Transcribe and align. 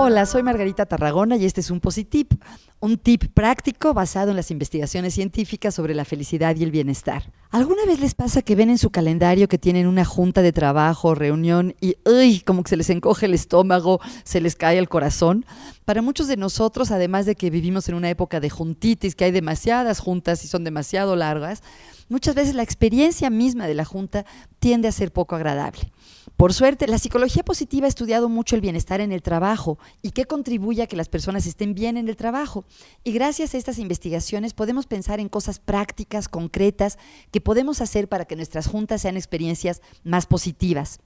Hola, 0.00 0.26
soy 0.26 0.44
Margarita 0.44 0.86
Tarragona 0.86 1.36
y 1.36 1.44
este 1.44 1.60
es 1.60 1.72
un 1.72 1.80
Positip, 1.80 2.34
un 2.78 2.98
tip 2.98 3.24
práctico 3.34 3.94
basado 3.94 4.30
en 4.30 4.36
las 4.36 4.52
investigaciones 4.52 5.12
científicas 5.12 5.74
sobre 5.74 5.92
la 5.92 6.04
felicidad 6.04 6.54
y 6.54 6.62
el 6.62 6.70
bienestar. 6.70 7.32
¿Alguna 7.50 7.84
vez 7.84 7.98
les 7.98 8.14
pasa 8.14 8.42
que 8.42 8.54
ven 8.54 8.70
en 8.70 8.78
su 8.78 8.90
calendario 8.90 9.48
que 9.48 9.58
tienen 9.58 9.88
una 9.88 10.04
junta 10.04 10.40
de 10.40 10.52
trabajo, 10.52 11.16
reunión 11.16 11.74
y 11.80 12.40
como 12.42 12.62
que 12.62 12.70
se 12.70 12.76
les 12.76 12.90
encoge 12.90 13.26
el 13.26 13.34
estómago, 13.34 14.00
se 14.22 14.40
les 14.40 14.54
cae 14.54 14.78
el 14.78 14.88
corazón? 14.88 15.44
Para 15.84 16.00
muchos 16.00 16.28
de 16.28 16.36
nosotros, 16.36 16.92
además 16.92 17.26
de 17.26 17.34
que 17.34 17.50
vivimos 17.50 17.88
en 17.88 17.96
una 17.96 18.08
época 18.08 18.38
de 18.38 18.50
juntitis, 18.50 19.16
que 19.16 19.24
hay 19.24 19.32
demasiadas 19.32 19.98
juntas 19.98 20.44
y 20.44 20.46
son 20.46 20.62
demasiado 20.62 21.16
largas, 21.16 21.64
muchas 22.08 22.34
veces 22.34 22.54
la 22.54 22.62
experiencia 22.62 23.30
misma 23.30 23.66
de 23.66 23.74
la 23.74 23.84
junta 23.84 24.24
tiende 24.58 24.88
a 24.88 24.92
ser 24.92 25.12
poco 25.12 25.36
agradable. 25.36 25.92
Por 26.36 26.54
suerte, 26.54 26.86
la 26.86 26.98
psicología 26.98 27.42
positiva 27.42 27.86
ha 27.86 27.88
estudiado 27.88 28.28
mucho 28.28 28.54
el 28.54 28.60
bienestar 28.60 29.00
en 29.00 29.10
el 29.10 29.22
trabajo 29.22 29.78
y 30.02 30.12
qué 30.12 30.24
contribuye 30.24 30.82
a 30.82 30.86
que 30.86 30.96
las 30.96 31.08
personas 31.08 31.46
estén 31.46 31.74
bien 31.74 31.96
en 31.96 32.08
el 32.08 32.16
trabajo. 32.16 32.64
Y 33.02 33.12
gracias 33.12 33.54
a 33.54 33.58
estas 33.58 33.78
investigaciones 33.78 34.54
podemos 34.54 34.86
pensar 34.86 35.18
en 35.20 35.28
cosas 35.28 35.58
prácticas, 35.58 36.28
concretas, 36.28 36.98
que 37.32 37.40
podemos 37.40 37.80
hacer 37.80 38.08
para 38.08 38.24
que 38.24 38.36
nuestras 38.36 38.68
juntas 38.68 39.02
sean 39.02 39.16
experiencias 39.16 39.82
más 40.04 40.26
positivas. 40.26 41.00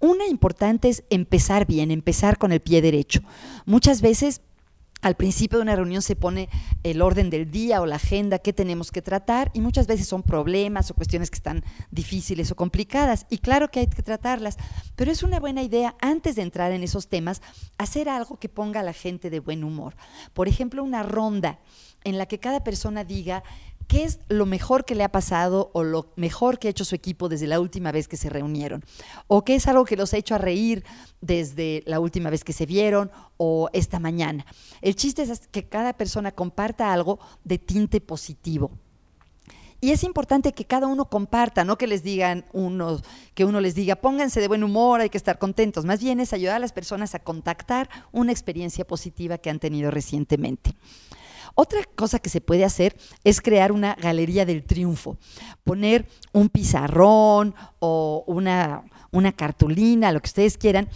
Una 0.00 0.26
importante 0.28 0.88
es 0.88 1.04
empezar 1.10 1.66
bien, 1.66 1.90
empezar 1.90 2.38
con 2.38 2.52
el 2.52 2.60
pie 2.60 2.80
derecho. 2.80 3.20
Muchas 3.66 4.00
veces 4.00 4.42
al 5.00 5.14
principio 5.14 5.58
de 5.58 5.62
una 5.62 5.76
reunión 5.76 6.02
se 6.02 6.16
pone 6.16 6.48
el 6.82 7.02
orden 7.02 7.30
del 7.30 7.50
día 7.50 7.80
o 7.80 7.86
la 7.86 7.96
agenda 7.96 8.38
que 8.38 8.52
tenemos 8.52 8.90
que 8.90 9.02
tratar 9.02 9.50
y 9.54 9.60
muchas 9.60 9.86
veces 9.86 10.08
son 10.08 10.22
problemas 10.22 10.90
o 10.90 10.94
cuestiones 10.94 11.30
que 11.30 11.36
están 11.36 11.64
difíciles 11.90 12.50
o 12.50 12.56
complicadas 12.56 13.26
y 13.30 13.38
claro 13.38 13.70
que 13.70 13.80
hay 13.80 13.86
que 13.86 14.02
tratarlas, 14.02 14.56
pero 14.96 15.12
es 15.12 15.22
una 15.22 15.38
buena 15.38 15.62
idea 15.62 15.94
antes 16.00 16.36
de 16.36 16.42
entrar 16.42 16.72
en 16.72 16.82
esos 16.82 17.08
temas 17.08 17.42
hacer 17.78 18.08
algo 18.08 18.38
que 18.38 18.48
ponga 18.48 18.80
a 18.80 18.84
la 18.84 18.92
gente 18.92 19.30
de 19.30 19.40
buen 19.40 19.62
humor. 19.62 19.94
Por 20.32 20.48
ejemplo, 20.48 20.82
una 20.82 21.02
ronda 21.02 21.60
en 22.04 22.18
la 22.18 22.26
que 22.26 22.38
cada 22.38 22.64
persona 22.64 23.04
diga 23.04 23.42
¿Qué 23.88 24.04
es 24.04 24.20
lo 24.28 24.44
mejor 24.44 24.84
que 24.84 24.94
le 24.94 25.02
ha 25.02 25.10
pasado 25.10 25.70
o 25.72 25.82
lo 25.82 26.12
mejor 26.14 26.58
que 26.58 26.68
ha 26.68 26.70
hecho 26.70 26.84
su 26.84 26.94
equipo 26.94 27.30
desde 27.30 27.46
la 27.46 27.58
última 27.58 27.90
vez 27.90 28.06
que 28.06 28.18
se 28.18 28.28
reunieron? 28.28 28.84
¿O 29.28 29.46
qué 29.46 29.54
es 29.54 29.66
algo 29.66 29.86
que 29.86 29.96
los 29.96 30.12
ha 30.12 30.18
hecho 30.18 30.34
a 30.34 30.38
reír 30.38 30.84
desde 31.22 31.82
la 31.86 31.98
última 31.98 32.28
vez 32.28 32.44
que 32.44 32.52
se 32.52 32.66
vieron 32.66 33.10
o 33.38 33.70
esta 33.72 33.98
mañana? 33.98 34.44
El 34.82 34.94
chiste 34.94 35.22
es 35.22 35.48
que 35.48 35.64
cada 35.64 35.94
persona 35.94 36.32
comparta 36.32 36.92
algo 36.92 37.18
de 37.44 37.56
tinte 37.56 38.02
positivo. 38.02 38.70
Y 39.80 39.92
es 39.92 40.04
importante 40.04 40.52
que 40.52 40.66
cada 40.66 40.86
uno 40.86 41.06
comparta, 41.06 41.64
no 41.64 41.78
que 41.78 41.86
les 41.86 42.02
digan 42.02 42.44
que 43.34 43.44
uno 43.46 43.60
les 43.60 43.74
diga, 43.74 43.96
pónganse 43.96 44.40
de 44.40 44.48
buen 44.48 44.64
humor, 44.64 45.00
hay 45.00 45.08
que 45.08 45.16
estar 45.16 45.38
contentos. 45.38 45.86
Más 45.86 46.00
bien 46.00 46.20
es 46.20 46.34
ayudar 46.34 46.56
a 46.56 46.58
las 46.58 46.72
personas 46.72 47.14
a 47.14 47.20
contactar 47.20 47.88
una 48.12 48.32
experiencia 48.32 48.86
positiva 48.86 49.38
que 49.38 49.48
han 49.48 49.60
tenido 49.60 49.90
recientemente. 49.90 50.74
Otra 51.60 51.80
cosa 51.96 52.20
que 52.20 52.30
se 52.30 52.40
puede 52.40 52.64
hacer 52.64 52.96
es 53.24 53.40
crear 53.40 53.72
una 53.72 53.96
galería 53.96 54.46
del 54.46 54.62
triunfo, 54.62 55.18
poner 55.64 56.06
un 56.32 56.50
pizarrón 56.50 57.52
o 57.80 58.22
una, 58.28 58.84
una 59.10 59.32
cartulina, 59.32 60.12
lo 60.12 60.20
que 60.20 60.28
ustedes 60.28 60.56
quieran, 60.56 60.88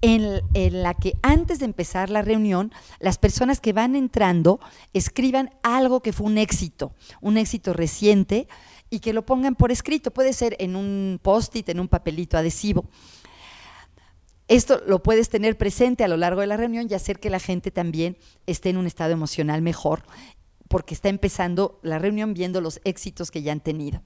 en, 0.00 0.40
en, 0.54 0.82
la 0.82 0.94
que 0.94 1.12
antes 1.22 1.60
de 1.60 1.66
empezar 1.66 2.10
la 2.10 2.22
reunión, 2.22 2.72
las 2.98 3.16
personas 3.16 3.60
que 3.60 3.72
van 3.72 3.94
entrando 3.94 4.58
escriban 4.92 5.50
algo 5.62 6.02
que 6.02 6.12
fue 6.12 6.26
un 6.26 6.38
éxito, 6.38 6.92
un 7.20 7.36
éxito 7.36 7.72
reciente, 7.72 8.48
y 8.90 9.00
que 9.00 9.12
lo 9.12 9.24
pongan 9.24 9.54
por 9.54 9.70
escrito. 9.70 10.10
Puede 10.10 10.32
ser 10.32 10.56
en 10.58 10.76
un 10.76 11.20
post-it, 11.22 11.68
en 11.68 11.80
un 11.80 11.88
papelito 11.88 12.36
adhesivo. 12.36 12.86
Esto 14.48 14.82
lo 14.86 15.02
puedes 15.02 15.28
tener 15.28 15.58
presente 15.58 16.04
a 16.04 16.08
lo 16.08 16.16
largo 16.16 16.40
de 16.40 16.46
la 16.46 16.56
reunión 16.56 16.88
y 16.88 16.94
hacer 16.94 17.20
que 17.20 17.28
la 17.28 17.38
gente 17.38 17.70
también 17.70 18.16
esté 18.46 18.70
en 18.70 18.78
un 18.78 18.86
estado 18.86 19.12
emocional 19.12 19.60
mejor, 19.60 20.04
porque 20.68 20.94
está 20.94 21.10
empezando 21.10 21.78
la 21.82 21.98
reunión 21.98 22.32
viendo 22.32 22.62
los 22.62 22.80
éxitos 22.84 23.30
que 23.30 23.42
ya 23.42 23.52
han 23.52 23.60
tenido. 23.60 24.02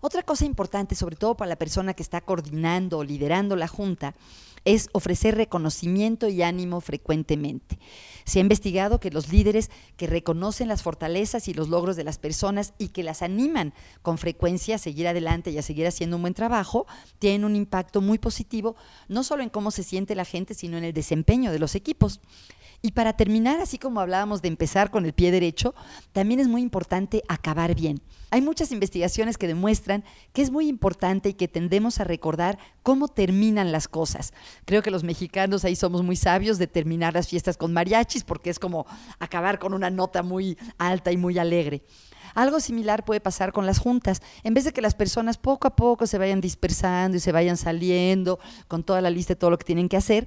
Otra 0.00 0.24
cosa 0.24 0.44
importante, 0.44 0.96
sobre 0.96 1.14
todo 1.14 1.36
para 1.36 1.48
la 1.48 1.56
persona 1.56 1.94
que 1.94 2.02
está 2.02 2.20
coordinando 2.20 2.98
o 2.98 3.04
liderando 3.04 3.54
la 3.54 3.68
junta, 3.68 4.14
es 4.64 4.88
ofrecer 4.92 5.36
reconocimiento 5.36 6.28
y 6.28 6.42
ánimo 6.42 6.80
frecuentemente. 6.80 7.78
Se 8.24 8.38
ha 8.38 8.42
investigado 8.42 9.00
que 9.00 9.10
los 9.10 9.30
líderes 9.30 9.70
que 9.96 10.06
reconocen 10.06 10.68
las 10.68 10.82
fortalezas 10.82 11.48
y 11.48 11.54
los 11.54 11.68
logros 11.68 11.96
de 11.96 12.04
las 12.04 12.18
personas 12.18 12.72
y 12.78 12.88
que 12.88 13.02
las 13.02 13.22
animan 13.22 13.74
con 14.02 14.16
frecuencia 14.16 14.76
a 14.76 14.78
seguir 14.78 15.06
adelante 15.06 15.50
y 15.50 15.58
a 15.58 15.62
seguir 15.62 15.86
haciendo 15.86 16.16
un 16.16 16.22
buen 16.22 16.34
trabajo, 16.34 16.86
tienen 17.18 17.44
un 17.44 17.56
impacto 17.56 18.00
muy 18.00 18.18
positivo, 18.18 18.76
no 19.08 19.24
solo 19.24 19.42
en 19.42 19.50
cómo 19.50 19.70
se 19.70 19.82
siente 19.82 20.14
la 20.14 20.24
gente, 20.24 20.54
sino 20.54 20.78
en 20.78 20.84
el 20.84 20.94
desempeño 20.94 21.52
de 21.52 21.58
los 21.58 21.74
equipos. 21.74 22.20
Y 22.84 22.92
para 22.92 23.14
terminar, 23.14 23.60
así 23.60 23.78
como 23.78 24.00
hablábamos 24.00 24.42
de 24.42 24.48
empezar 24.48 24.90
con 24.90 25.06
el 25.06 25.14
pie 25.14 25.30
derecho, 25.30 25.74
también 26.12 26.38
es 26.38 26.48
muy 26.48 26.60
importante 26.60 27.22
acabar 27.28 27.74
bien. 27.74 28.02
Hay 28.30 28.42
muchas 28.42 28.72
investigaciones 28.72 29.38
que 29.38 29.46
demuestran 29.46 30.04
que 30.34 30.42
es 30.42 30.50
muy 30.50 30.68
importante 30.68 31.30
y 31.30 31.32
que 31.32 31.48
tendemos 31.48 31.98
a 31.98 32.04
recordar 32.04 32.58
cómo 32.84 33.08
terminan 33.08 33.72
las 33.72 33.88
cosas. 33.88 34.32
Creo 34.66 34.82
que 34.82 34.92
los 34.92 35.02
mexicanos 35.02 35.64
ahí 35.64 35.74
somos 35.74 36.04
muy 36.04 36.14
sabios 36.14 36.58
de 36.58 36.68
terminar 36.68 37.14
las 37.14 37.26
fiestas 37.26 37.56
con 37.56 37.72
mariachis 37.72 38.22
porque 38.22 38.50
es 38.50 38.60
como 38.60 38.86
acabar 39.18 39.58
con 39.58 39.74
una 39.74 39.90
nota 39.90 40.22
muy 40.22 40.56
alta 40.78 41.10
y 41.10 41.16
muy 41.16 41.38
alegre. 41.38 41.82
Algo 42.34 42.60
similar 42.60 43.04
puede 43.04 43.20
pasar 43.20 43.52
con 43.52 43.66
las 43.66 43.78
juntas. 43.78 44.20
En 44.42 44.54
vez 44.54 44.64
de 44.64 44.72
que 44.72 44.82
las 44.82 44.94
personas 44.94 45.38
poco 45.38 45.68
a 45.68 45.76
poco 45.76 46.06
se 46.06 46.18
vayan 46.18 46.40
dispersando 46.40 47.16
y 47.16 47.20
se 47.20 47.32
vayan 47.32 47.56
saliendo 47.56 48.38
con 48.68 48.82
toda 48.82 49.00
la 49.00 49.10
lista 49.10 49.34
de 49.34 49.38
todo 49.38 49.50
lo 49.50 49.58
que 49.58 49.64
tienen 49.64 49.88
que 49.88 49.96
hacer, 49.96 50.26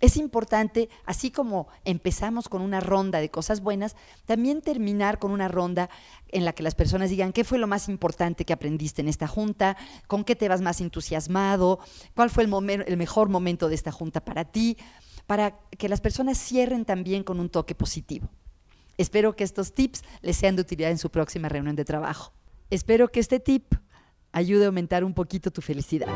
es 0.00 0.18
importante, 0.18 0.90
así 1.06 1.30
como 1.30 1.68
empezamos 1.84 2.50
con 2.50 2.60
una 2.60 2.80
ronda 2.80 3.18
de 3.18 3.30
cosas 3.30 3.62
buenas, 3.62 3.96
también 4.26 4.60
terminar 4.60 5.18
con 5.18 5.30
una 5.30 5.48
ronda 5.48 5.88
en 6.28 6.44
la 6.44 6.52
que 6.52 6.62
las 6.62 6.74
personas 6.74 7.08
digan 7.08 7.32
qué 7.32 7.44
fue 7.44 7.56
lo 7.56 7.66
más 7.66 7.88
importante 7.88 8.44
que 8.44 8.52
aprendiste 8.52 9.00
en 9.00 9.08
esta 9.08 9.26
junta, 9.26 9.76
con 10.06 10.24
qué 10.24 10.36
te 10.36 10.50
vas 10.50 10.60
más 10.60 10.82
entusiasmado, 10.82 11.78
cuál 12.14 12.28
fue 12.28 12.44
el, 12.44 12.84
el 12.86 12.96
mejor 12.98 13.30
momento 13.30 13.68
de 13.68 13.74
esta 13.74 13.90
junta 13.90 14.22
para 14.22 14.44
ti, 14.44 14.76
para 15.26 15.58
que 15.78 15.88
las 15.88 16.02
personas 16.02 16.36
cierren 16.36 16.84
también 16.84 17.24
con 17.24 17.40
un 17.40 17.48
toque 17.48 17.74
positivo. 17.74 18.28
Espero 18.98 19.36
que 19.36 19.44
estos 19.44 19.74
tips 19.74 20.02
les 20.22 20.36
sean 20.36 20.56
de 20.56 20.62
utilidad 20.62 20.90
en 20.90 20.98
su 20.98 21.10
próxima 21.10 21.48
reunión 21.48 21.76
de 21.76 21.84
trabajo. 21.84 22.32
Espero 22.70 23.08
que 23.08 23.20
este 23.20 23.40
tip 23.40 23.74
ayude 24.32 24.64
a 24.64 24.68
aumentar 24.68 25.04
un 25.04 25.14
poquito 25.14 25.50
tu 25.50 25.60
felicidad. 25.60 26.08